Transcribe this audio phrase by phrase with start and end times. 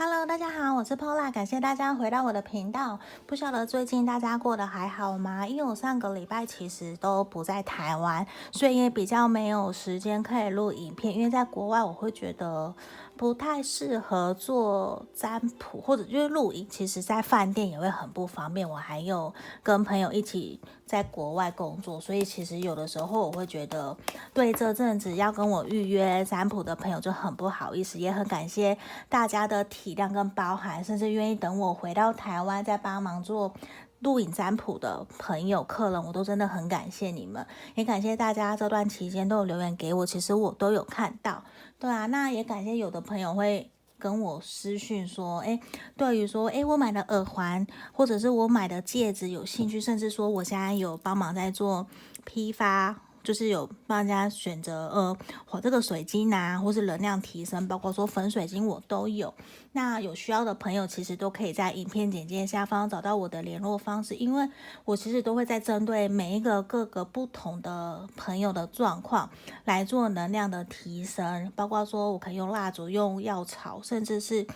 [0.00, 3.00] Hello，大家好，我是 Pola，感谢大家回到我的频道。
[3.26, 5.44] 不晓得最近大家过得还好吗？
[5.44, 11.12] 因为我上个礼拜其实都不在台湾，所以也比较没有时间可以录影片。
[11.12, 12.72] 因为在国外，我会觉得
[13.18, 18.66] 不太适合做占卜，或者因为录影，其实在饭店也会很不方便。
[18.66, 23.94] 我还有跟朋友一起在国外工作，所以其实有的时候我会觉得，
[24.32, 28.78] 对这阵子要跟我预约占卜的朋友就很不好意思，也很感谢
[29.08, 33.52] 大家的体谅跟包涵，甚至愿意等我回到台湾再帮忙做
[34.00, 41.42] 录影占卜的朋友、客人，我都真的很感谢你们，也感谢大家这段期间都有留言给我，其实我都有看到。
[41.78, 45.60] 对啊，那也感谢有的朋友会跟我私讯说，诶，
[45.96, 51.86] 对于说，诶，我买的耳环或者是我买的戒指有兴趣，甚至说我现在有帮忙在做
[52.24, 53.07] 批发。
[53.28, 55.14] 就是有帮大家选择呃，
[55.44, 59.34] 或这个水晶啊，或是能量提升，包括说粉水晶我都有。
[59.72, 64.48] 那有需要的朋友其实都可以在影片简介下方找到我的联络方式，因为
[64.86, 69.28] 我其实都会在针对每一个各个不同的朋友的状况
[69.66, 74.46] 来做能量的提升，包括说我可以用蜡烛、用药草，甚至是。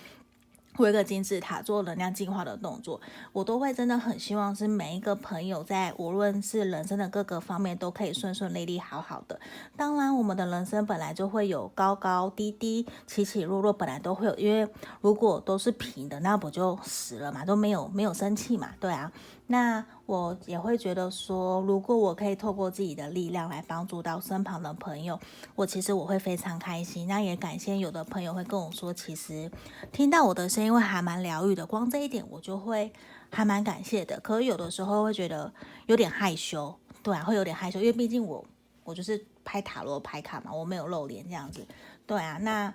[0.79, 3.01] 为一个金字塔做能量净化的动作，
[3.33, 9.39] 我都会真的很希望是每一个朋友在无论是人生的各个方面都可以顺顺利利、好好的。
[9.77, 14.35] 当然，我们的人生本来就会有高高低低、起起落落，本来都会有。
[14.37, 14.69] 因为
[15.01, 17.45] 如果都是平的，那不就死了嘛？
[17.45, 18.71] 都没有没有生气嘛？
[18.81, 19.13] 对啊。
[19.49, 25.19] 那我也会觉得说，如果我可以透过自己的力量来帮助到身旁的朋友，
[25.55, 27.07] 我其实我会非常开心。
[27.09, 29.51] 那也感谢有的朋友会跟我说，其实
[29.91, 32.93] 听到我的声音会还蛮疗愈的，光这一点我就会
[33.31, 34.21] 还蛮感谢的。
[34.21, 35.51] 可是有的时候会觉得
[35.87, 38.45] 有点害羞，对啊，会有点害羞，因为毕竟我
[38.85, 41.67] 我就是拍塔罗牌卡嘛，我没有露脸这样子，
[42.07, 42.75] 对啊，那。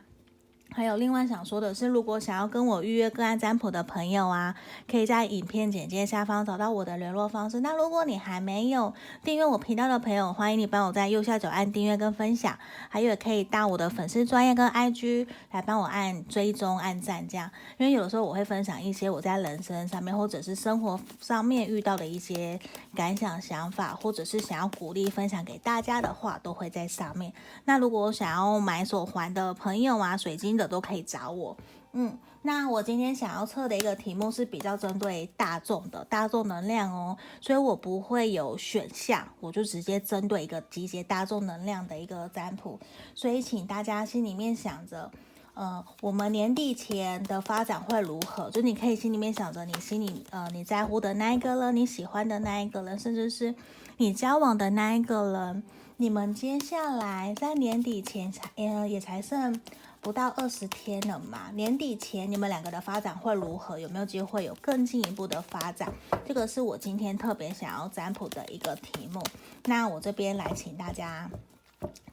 [0.69, 4.53] 还有另外想说的是，如果想要跟我预约个案占卜的朋友啊，
[4.87, 7.61] 可以在影片简介下方找到我的联络方式。
[7.61, 12.57] 那如果你还没有订阅我频道的朋友，欢迎你帮我在右下角按订阅跟分享，
[12.89, 17.49] 还有也可以到我的粉丝专页跟 IG 来帮我按追踪、按赞这样。
[17.77, 22.59] 因为有的时候我会分享一些我在人生上面或者是生活上面遇到的一些
[22.93, 27.31] 感想、想法，或者是想要鼓励分享给大家的话，都会在上面。
[27.63, 30.56] 那如果想要买手环的朋友啊，水晶。
[30.57, 31.55] 的都可以找我，
[31.93, 42.79] 嗯，那我今天想要测的一个题目是比较针对大众的大众能量哦，所以我不会有选项，我就直接针对一个集结大众能量的一个占卜，
[43.13, 45.11] 所以请大家心里面想着，
[45.53, 48.49] 呃，我们年底前的发展会如何？
[48.51, 53.55] 就你可以心里面想着你心里呃你在乎的那一个人，你喜欢的那一个人，甚至是
[53.97, 55.63] 你交往的那一个人，
[55.97, 59.59] 你们接下来在年底前才呃也才剩。
[60.01, 63.77] 不到二十天了嘛，年底前你们两个的发展会如何？
[63.77, 65.91] 有没有机会有更进一步的发展？
[66.25, 69.21] 这个是我今天特别想要占卜的一个题目。
[69.65, 71.29] 那我这边来请大家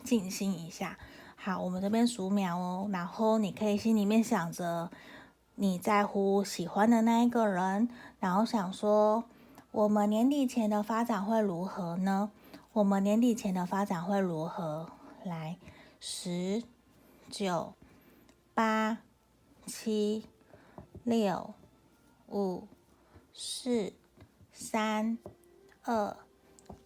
[0.02, 0.98] 静心一下。
[1.36, 4.90] 好，我们这边数秒哦，然后你可以心里面想着
[5.54, 9.22] 你在乎、喜欢的那一个人，然后想说
[9.70, 12.30] 我们年底前的发展会如何呢？
[12.72, 14.88] 我们年底前的发展会如何？
[15.22, 15.58] 来，
[16.00, 16.64] 十。
[17.36, 17.74] 九、
[18.54, 18.98] 八、
[19.66, 20.24] 七、
[21.02, 21.52] 六、
[22.28, 22.68] 五、
[23.32, 23.92] 四、
[24.52, 25.18] 三、
[25.82, 26.16] 二、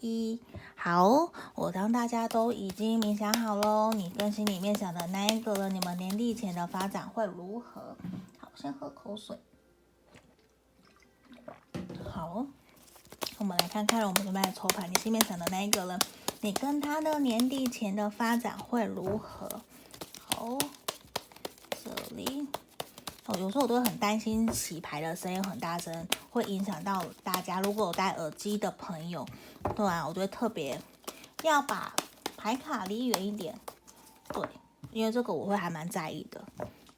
[0.01, 0.41] 一，
[0.75, 7.95] 好，我当大家都已经冥想好喽，你跟心里面想的那一个人，你们年底前的发展会如何？
[8.39, 9.37] 好，先喝口水。
[12.11, 12.47] 好，
[13.37, 16.01] 我们来看看我们准备抽牌，你心里面想的那一个人，
[16.41, 19.61] 你跟他的年底前的发展会如何？
[20.39, 20.57] 哦，
[21.85, 22.47] 这里
[23.27, 27.61] 哦，有时候我都会很担心洗牌的声音很大声，会影响到大家。
[27.61, 29.27] 如果有戴耳机的朋友，
[29.75, 30.81] 对啊，我觉得特别
[31.43, 31.93] 要把
[32.37, 33.59] 牌卡离远一点，
[34.33, 34.43] 对，
[34.93, 36.43] 因为这个我会还蛮在意的，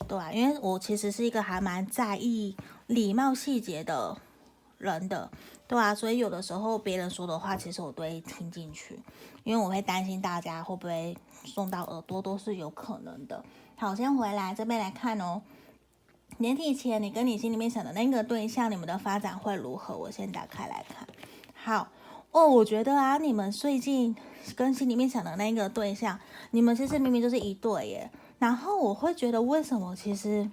[0.06, 2.54] 对啊，因为我其实是一个还蛮在意
[2.86, 4.16] 礼貌细节的
[4.76, 5.30] 人的，
[5.70, 8.98] 对啊，所以有的时候别人说的话，其实我都会听进去，
[9.44, 11.16] 因为我会担心大家会不会。
[11.42, 13.42] 送到耳朵都是有可能的。
[13.74, 15.40] 好，先回来这边来看哦。
[16.36, 19.96] 年底前，你跟你心里面想的那个对象，你们的发展会如何？
[19.96, 21.08] 我先打开来看。
[21.54, 21.88] 好
[22.32, 24.14] 哦，我觉得啊，你们最近
[24.54, 26.20] 跟心里面想的那个对象，
[26.50, 28.10] 你们其实明明就是一对耶。
[28.38, 30.50] 然后我会觉得，为什么其实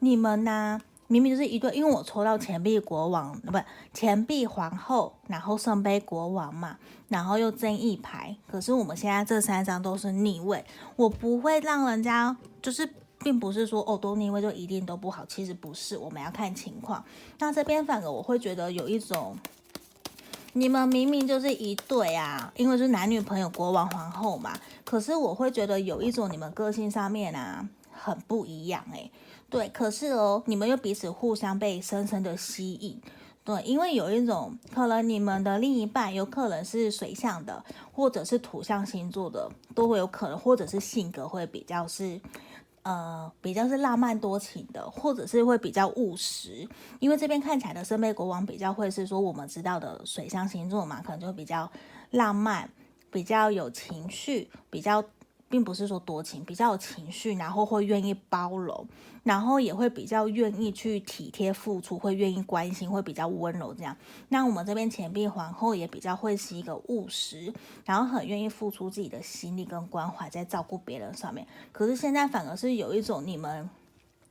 [0.00, 0.82] 你们呢？
[1.08, 3.58] 明明就是一对，因为我抽到钱币国王，不，
[3.94, 6.76] 钱币皇后，然后圣杯国王嘛，
[7.08, 8.36] 然后又正义牌。
[8.48, 10.64] 可是我们现在这三张都是逆位，
[10.96, 12.88] 我不会让人家就是
[13.20, 17.04] 并不是说哦多逆位就一定都不好，其实不是，我们要看情况。
[17.38, 19.36] 那这边反而我会觉得有一种，
[20.54, 24.58] 你们明明就是一对啊，因为是男女朋友，国王皇后嘛。
[24.84, 29.10] 可是我会觉得有一种你们个性上面啊很不一样诶。
[29.48, 33.00] 对，可是哦，你们又彼此互相被深深的吸引。
[33.44, 42.20] 对，因为有一种可能，你们的另一半有可能是水象的，或者是土象星座的，都会有可能，或者是性格会比较是，
[42.82, 46.68] 呃，比较是浪漫多情的，或者是会比较务实。
[46.98, 51.70] 因为这边看起来的圣杯国王比较会是说，我们知道的水象星座嘛，可能就比较
[52.10, 52.68] 浪漫，
[53.12, 55.04] 比较有情绪，比较。
[55.48, 58.86] 并不是说多情，比较有情绪，然后会愿意包容，
[59.22, 63.96] 然后也会比较愿意去体贴付出，会愿意关心，会比较温柔这样。
[64.28, 67.52] 那我们这边钱币皇后也比较会是一个务实，
[67.84, 71.46] 然后很愿意付出自己的心力跟关怀在照顾别人上面。
[71.72, 73.68] 可是现在反而是有一种你们，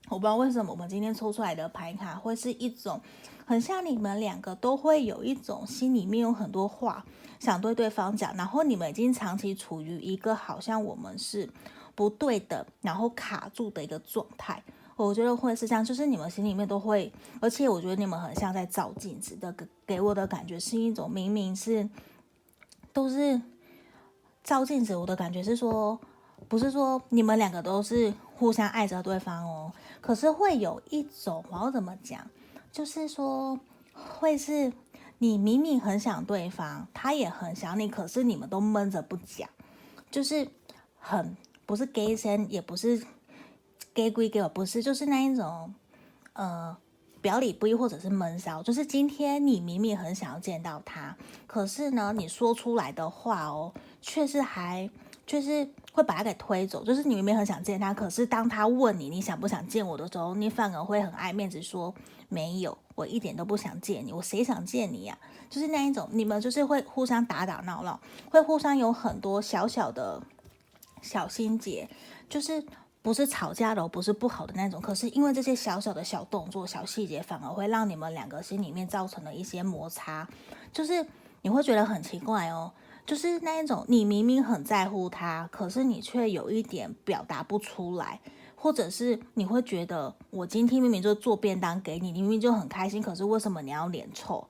[0.09, 3.01] 我不知道为什么我们今天抽出来的牌卡会是一种。
[3.47, 7.05] 很像你们两个都会有一种心里面有很多话
[7.39, 11.47] 想对对方讲，然后你们已经长期处于一个好像我们是
[11.93, 14.63] 不对的，然后卡住的一个状态。
[14.95, 21.87] 我觉得会是这样，就是你们心里面都会，而且我觉得你们很像在照镜子的，给给我的感觉是一种明明是
[22.91, 23.39] 都是
[24.43, 25.99] 照镜子，我的感觉是说，
[26.47, 29.71] 不是说你们两个都是互相爱着对方哦，
[30.01, 32.27] 可是会有一种，我要怎么讲？
[32.71, 33.57] 就是说，
[33.93, 34.73] 会是
[35.19, 39.49] 你明明很想对方，他也很想你，可是你们都闷着不讲，
[40.11, 40.47] 就是
[40.99, 41.35] 很
[41.65, 43.01] 不是 gay 先，也不是
[43.93, 45.73] gay 归 gay，不是，就是那一种，
[46.33, 46.75] 呃，
[47.21, 48.61] 表里不一或者是闷骚。
[48.61, 51.15] 就是今天你明明很想要见到他，
[51.47, 54.89] 可是呢，你说出来的话哦，却是还
[55.25, 56.83] 就是会把他给推走。
[56.83, 61.95] 就是你明明很想见他，可是当他问你你想不想见我的时候，你反而会很爱面子说。
[62.27, 64.11] 没有，我一点都不想见你。
[64.11, 65.15] 我谁想见你呀？
[65.47, 67.99] 就是那一种，你们就是会互相打打闹闹，
[68.31, 70.19] 会互相有很多小小的
[71.03, 71.87] 小心结，
[72.27, 72.65] 就是
[73.03, 74.81] 不是吵架的，不是不好的那种。
[74.81, 80.27] 可是因为这些小小的小动作、小细节，反而会让你们两个心里面造成了一些摩擦，
[80.73, 81.05] 就是
[81.43, 82.71] 你会觉得很奇怪哦。
[83.05, 88.19] 就是那一种，你明明很在乎他，可是你却有一点表达不出来。
[88.57, 94.47] 或者是你会觉得，我今天明明就做便当给你，你明明就很开心，可是为什么你要脸臭？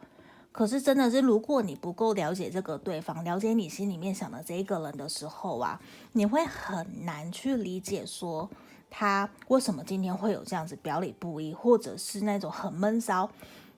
[0.54, 5.78] 可是真的是，如果你不够了解这个对方，了解你心里面想的这一个人的时候啊，
[6.14, 8.50] 你会很难去理解说
[8.90, 13.30] 他为什么今天会有这样子表里不一，或者是那种很闷骚。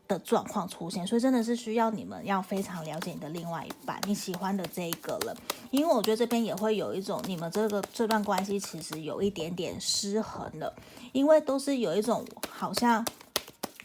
[0.08, 5.36] 的状况出现，所以真的是需要你们要非常了解你的另外一半，你喜欢的这一个人，
[5.72, 10.74] 因为我觉得这边也会有一种你们这个这段关系其实有一点点失衡了，
[11.12, 13.06] 因为都是有一种好像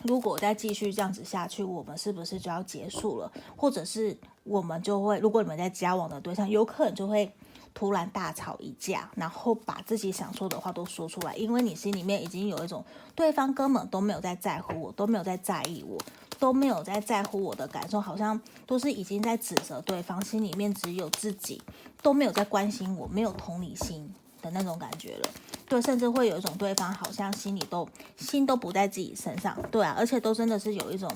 [0.05, 3.31] 如果再继续这样子下去，我们是不是就要结束了？
[3.57, 7.33] 或者是我们就会，如果你们在交往的对象，有可能就会。
[7.75, 12.85] 突然大吵一架，然后把自己想说的话都说出来，因为你心里面已经有一种
[13.15, 15.99] 对方根本都没有在在乎我，都没有在在意我，
[16.39, 21.61] 都没有在在乎我的感受，好像都是已经在指责对方，心里面只有自己，
[22.03, 25.31] 都没有在关心我，没有同理心的那种感觉了。
[25.69, 27.89] 对，甚至会有一种对方好像心里都
[28.19, 31.11] 心都不在自己身上，对啊，而且都真的是有一种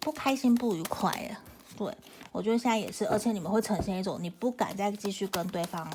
[0.00, 1.38] 不开心、不愉快呀，
[1.76, 1.94] 对。
[2.38, 5.90] 我觉得现在也是，而且你们会呈现一种你不敢再继续跟对方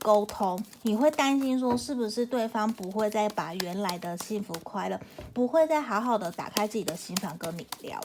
[0.00, 5.00] 沟通，你会担心说是不是对方不会再把原来的幸福快乐，
[5.32, 7.98] 不会再好好的打开自己的心房跟你聊，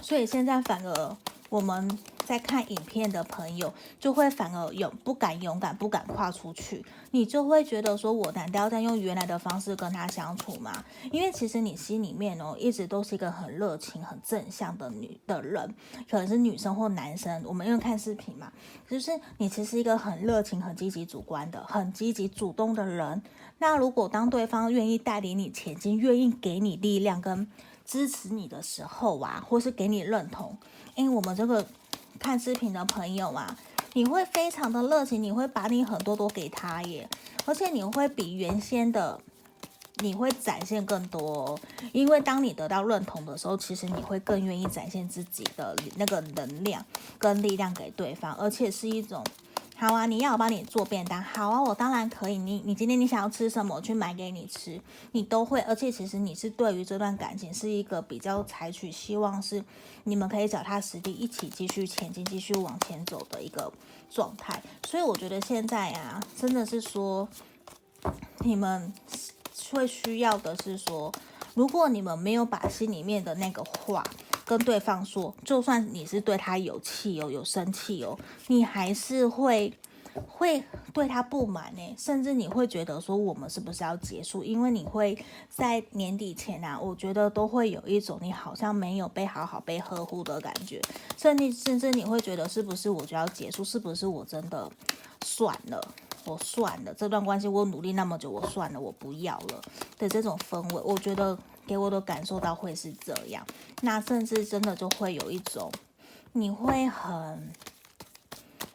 [0.00, 1.16] 所以现在反而
[1.48, 1.98] 我们。
[2.26, 10.84] 在看影片的朋友就会反而勇不敢勇敢不敢跨出去，你就会觉得说，我难道要再用原来的方式跟他相处吗？
[11.12, 15.72] 因为其实你心里面哦，一直都是一个很热情、很正向的女的人，
[16.10, 17.40] 可能是女生或男生。
[17.46, 18.52] 我们因为看视频嘛，
[18.90, 23.22] 就是你其实一个很热情、很积极、主观的、很积极主动的人。
[23.58, 27.46] 那如果当对方愿意带领你前进，愿意给你力量跟
[27.86, 30.58] 支持你的时候啊，或是给你认同，
[30.96, 31.64] 因为我们这个。
[32.18, 33.54] 看视频的朋友啊，
[33.92, 37.06] 你会非常的热情，你会把你很多都给他耶，
[37.44, 39.20] 而且你会比原先的
[39.96, 41.60] 你会展现更多，
[41.92, 46.82] 因为当你得到认同的时候，其实你会更愿意展现自己的那个能量
[47.18, 49.22] 跟力量给对方，而且是一种。
[49.78, 52.38] 好啊，你要我帮你做便当，好啊，我当然可以。
[52.38, 54.80] 你你今天你想要吃什么，我去买给你吃，
[55.12, 55.60] 你都会。
[55.60, 59.62] 而且其实你是对于这段感情是一个比较采取希望是
[60.04, 63.70] 你们可以脚踏实地一起继续前进、继续往前走的一个
[64.10, 64.62] 状态。
[64.86, 67.28] 所以我觉得现在啊，真的是说
[68.38, 68.90] 你们
[69.72, 71.12] 会需要的是说，
[71.52, 74.02] 如果你们没有把心里面的那个话
[74.46, 79.74] 跟对方说，就算你是对他有气哦，有生气哦，你还是会。
[80.26, 84.42] 会对他不满呢，甚至你会觉得说我们是不是要结束？
[84.42, 85.14] 因为你会
[85.50, 90.80] 在年底前啊，我觉得都会有一种你好像没有被好好被呵护的感觉，
[91.18, 93.62] 甚至甚至你会觉得是不是我就要结束？
[93.62, 94.72] 是不是我真的
[95.22, 95.86] 算了？
[96.24, 99.60] 我算了，这段关系我努力那么久，我算了，我不要了
[99.98, 103.46] 的这种氛围，我觉得给我的感受到会是这样。
[103.82, 105.70] 那甚至真的就会有一种
[106.32, 107.50] 你会很。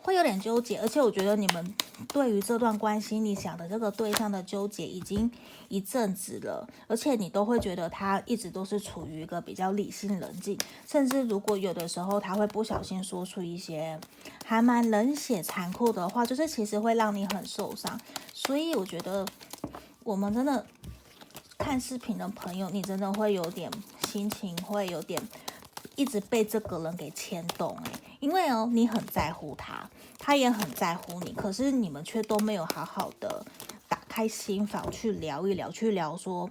[0.04, 1.76] 会有点纠结，而且我觉得你们
[2.08, 5.30] 对于这段关系，你想的这个对象的纠结已经
[5.68, 10.58] 一阵子了，而且你都会觉得他一直都是处于一个比较理性冷静，
[10.88, 14.00] 甚至如果有的时候他会不小心说出一些
[14.44, 18.02] 还蛮冷血残酷的话，就是其实会让你很受伤。
[18.34, 19.24] 所以我觉得
[20.04, 20.66] 我们真的
[21.62, 23.70] 看视频的朋友，你真的会有点
[24.08, 25.22] 心情会有点
[25.96, 27.92] 一直被这个人给牵动诶。
[28.20, 29.88] 因为哦，你很在乎他，
[30.18, 33.46] 他也很在乎你，可是你们却都没有好好的
[33.88, 36.50] 打开心房去聊一聊，去聊说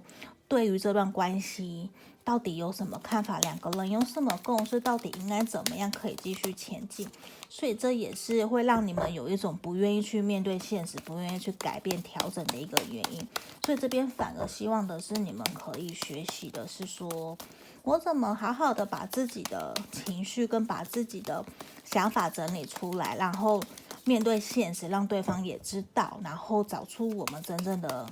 [0.51, 1.89] 对于这段关系
[2.25, 7.07] 到底有什么看法，两个人有什么共识，到底应该怎么样可以继续前进。
[7.47, 13.25] 所以这也是会让你们有一种不愿意去面对现实，不愿意去改变调整的一个原因。
[13.65, 17.37] 所以这边反而希望的是你们可以学习的是说。
[17.83, 21.43] 我怎么好好的把自己的情绪跟把自己的
[21.83, 23.59] 想法整理出来，然后
[24.03, 28.05] 面对现实，让对方也知道，然后找出我们真正的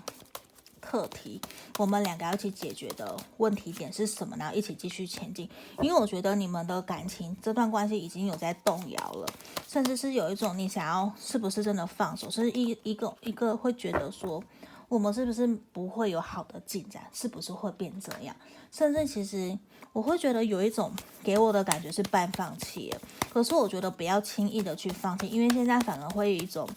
[0.89, 1.39] 课题，
[1.77, 4.35] 我们两个要一起解决的问题点是什么？
[4.37, 5.47] 然后一起继续前进。
[5.83, 9.27] 因为我觉得你们的感情这段关系已经有在动摇了，
[9.67, 14.43] 甚至是有一种你想要是不是真的放手，是一一个一个会觉得说。
[14.87, 17.03] 我们是不是不会有好的进展？
[17.13, 18.35] 是不是会变这样？
[18.71, 19.55] 甚至其实
[19.93, 20.91] 我会觉得有一种
[21.23, 22.91] 给我的感觉是半放弃。
[23.31, 26.67] 可是我觉得不要轻易的去放弃，因为现在反而会有一种，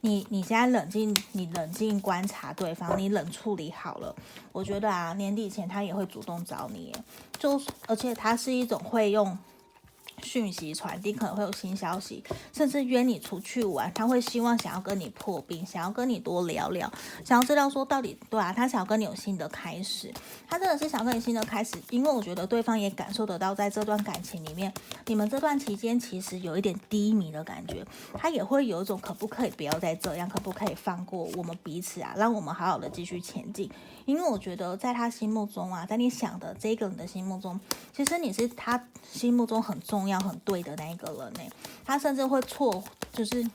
[0.00, 4.14] 你你现在冷静，你冷静观察对方，你冷处理好了。
[4.52, 6.94] 我觉得啊，年底前他也会主动找你，
[7.38, 9.36] 就而且他是一种会用。
[10.22, 12.22] 讯息传递可能会有新消息，
[12.52, 16.90] 甚至约你出去玩，他会希望想要跟你破冰，想要跟你多聊聊，
[17.24, 20.12] 想要知道说到底对啊，他想要跟你有新的开始，
[20.48, 24.72] 他真的是想跟你新的开始，因为我觉得对方也感受得到，在这段感情里面，
[25.06, 33.70] 你们这段期间其实有一点低迷的感觉，他也会有一种可不可以不要再这样，可不可以放过我们彼此啊，让我们好好的继续前进，
[34.06, 37.60] 因为我觉得在他心目中啊，在你想的这个人的心目中，
[37.94, 38.82] 其实你是他
[39.12, 40.07] 心目中很重。
[40.08, 41.52] 要很对的那一个人呢，
[41.84, 43.48] 他甚至会错，就是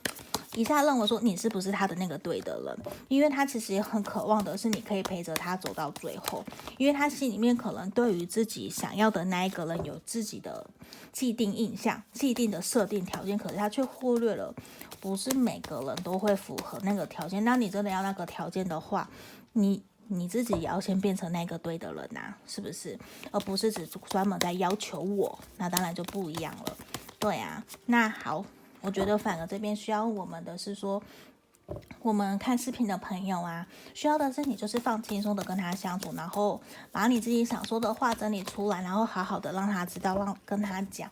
[0.56, 6.44] 一下认为说你是不是他的那个对的人，因为他其实也很渴望的是你可以陪着他走到最后，
[6.78, 10.66] 因为他心里面可能对于自己想要的那一个人有自己的
[11.12, 14.54] 既定印象、既定的设定条件，可是他却忽略了，
[15.00, 17.44] 不是每个人都会符合那个条件。
[17.44, 19.10] 那你真的要那个条件的话，
[19.54, 19.84] 你。
[20.08, 22.98] 你自己也要先变成那个对的人呐、是不是？
[23.32, 26.78] 而不是只专门在要求我，那当然就不一样了。
[27.18, 28.46] 对啊，那好，
[28.82, 31.02] 我觉得反而这边需要我们的是说，
[32.02, 41.10] 我们看视频的朋友啊，需要的是你就是放轻松的跟他相处，然后把你自己想说的话整理出来，然后好好的让他知道，让跟他讲。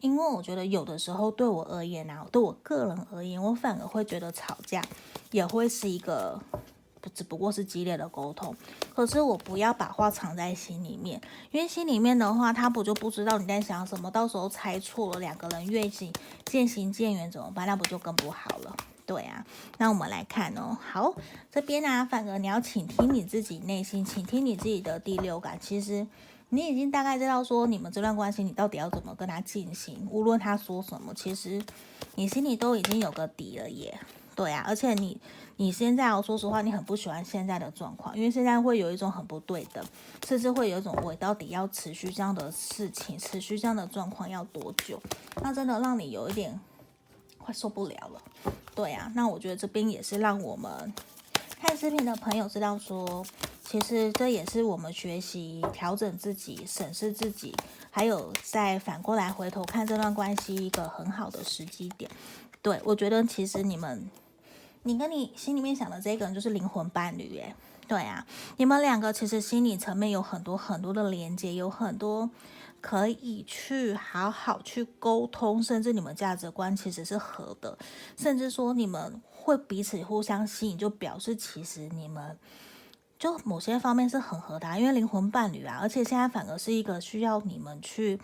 [0.00, 4.82] 因为我觉得有的时候对我而言啊，对我个人而言，我反而会觉得吵架
[5.30, 6.38] 也会是一个。
[7.14, 8.54] 只不过是激烈的沟通，
[8.94, 11.20] 可是我不要把话藏在心里面，
[11.50, 16.12] 因为心里面的话，他不就不知道你在想什么，到时候猜错了，两个人越行
[16.44, 17.66] 渐行渐远怎么办？
[17.66, 18.76] 那不就更不好了？
[19.06, 19.46] 对啊，
[19.78, 21.14] 那我们来看哦，好，
[21.52, 26.04] 这边呢、啊，反而你要倾听你自己内心，倾听你自己的第六感，其实
[26.48, 31.62] 你已经大概知道说，你们这段关系你到底要怎么跟他进行，无论他说什么，其实
[32.16, 33.96] 你心里都已经有个底了耶。
[34.36, 35.18] 对啊，而且你
[35.56, 39.82] 你现在，我说实话，你很不喜欢现在的状况，因为现在会有一种很不对的，
[40.26, 45.00] 甚至会有一种我到底要持续这样的事情，持续这样的状况要多久？
[45.42, 46.60] 那真的让你有一点
[47.38, 48.52] 快受不了了。
[48.74, 50.92] 对啊，那我觉得这边也是让我们
[51.58, 53.24] 看视频的朋友知道说，
[53.64, 57.54] 其实这也是我们学习调整自己、审视自己，
[57.90, 62.10] 还有再反过来回头看这段关系一个很好的时机点。
[62.60, 64.06] 对，我觉得其实你们。
[64.86, 67.52] 你跟你心里面想的这个人就是灵魂伴侣，哎，
[67.88, 68.24] 对啊，
[68.56, 72.30] 你们两个其实心理层面有很多很多的连接，有很多
[72.80, 77.76] 可以去好好去沟通，甚至你们价值观其实是合的，
[78.16, 82.38] 甚至说你们会彼此互相吸引，就表示其实你们
[83.18, 88.20] 就某些方面是很合的，因为灵魂伴侣啊，而且现在反而是一个需要你们去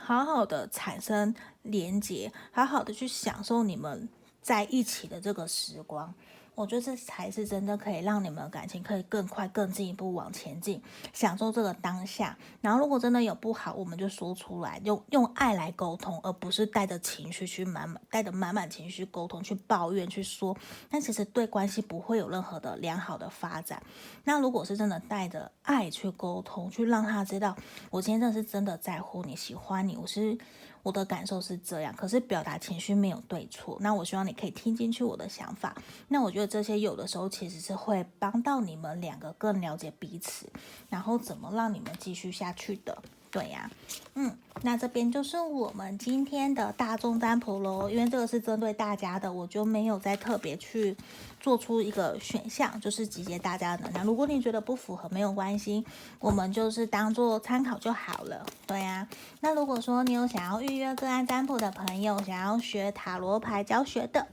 [0.00, 4.08] 好好的产生连接，好好的去享受你们
[4.42, 6.12] 在一起的这个时光。
[6.54, 10.82] 我觉得这才是真的可以让你们感情可以更快、更进一步往前进，
[11.14, 12.36] 享受这个当下。
[12.60, 20.54] 然后，如果真的有不好，我们就说出来，用用爱来沟通，而不是带着情绪去满满、带着满满情绪沟通，去抱怨、去说。
[20.90, 23.82] 但其实对关系不会有任何的良好的发展。
[24.24, 27.56] 那如果是真的带着爱去沟通，去让他知道，
[27.88, 30.36] 我今天真的是真的在乎你、喜欢你，我是。
[30.82, 33.76] 我的感受是这样，可是表达情绪没有对错。
[33.80, 35.74] 那我希望你可以听进去我的想法。
[36.08, 40.50] 那我觉得这些有的时候其实是会帮到你们两个更了解彼此，
[40.88, 43.02] 然后怎么让你们继续下去的。
[43.32, 43.70] 对呀，
[44.14, 47.88] 嗯，那这边就是我们今天的大众占卜喽。
[47.88, 50.94] 因为这个是针对大家的，我就没有再特别去
[51.40, 54.04] 做出一个选项，就是集结大家的能量。
[54.04, 55.82] 如果你觉得不符合，没有关系，
[56.20, 58.44] 我们就是当做参考就好了。
[58.66, 59.08] 对呀，
[59.40, 64.26] 那如果说你有想要预约个案占卜的朋友，想要学塔罗牌教学的，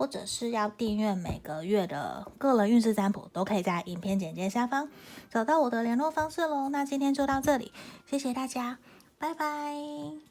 [0.00, 4.88] 或者是要订阅每个月的个人运势占卜，都可以在影片简介下方
[5.28, 6.70] 找到我的联络方式喽。
[6.70, 7.70] 那今天就到这里，
[8.06, 8.78] 谢谢大家，
[9.18, 10.29] 拜拜。